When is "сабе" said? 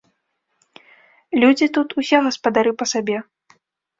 2.95-3.17